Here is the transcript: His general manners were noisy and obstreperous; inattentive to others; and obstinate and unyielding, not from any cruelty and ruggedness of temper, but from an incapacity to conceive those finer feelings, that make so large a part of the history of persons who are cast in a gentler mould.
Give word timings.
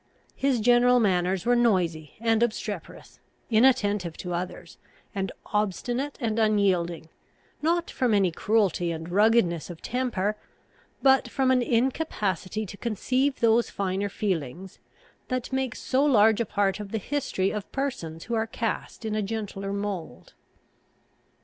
His 0.35 0.59
general 0.61 0.99
manners 0.99 1.45
were 1.45 1.55
noisy 1.55 2.15
and 2.19 2.41
obstreperous; 2.41 3.19
inattentive 3.51 4.17
to 4.17 4.33
others; 4.33 4.79
and 5.13 5.31
obstinate 5.53 6.17
and 6.19 6.39
unyielding, 6.39 7.09
not 7.61 7.91
from 7.91 8.15
any 8.15 8.31
cruelty 8.31 8.91
and 8.91 9.09
ruggedness 9.09 9.69
of 9.69 9.83
temper, 9.83 10.37
but 11.03 11.27
from 11.27 11.51
an 11.51 11.61
incapacity 11.61 12.65
to 12.65 12.77
conceive 12.77 13.41
those 13.41 13.69
finer 13.69 14.09
feelings, 14.09 14.79
that 15.27 15.53
make 15.53 15.75
so 15.75 16.03
large 16.03 16.41
a 16.41 16.47
part 16.47 16.79
of 16.79 16.91
the 16.91 16.97
history 16.97 17.51
of 17.51 17.71
persons 17.71 18.23
who 18.23 18.33
are 18.33 18.47
cast 18.47 19.05
in 19.05 19.13
a 19.13 19.21
gentler 19.21 19.71
mould. 19.71 20.33